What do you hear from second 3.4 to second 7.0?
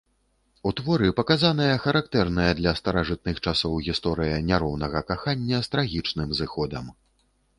часоў гісторыя няроўнага кахання з трагічным зыходам.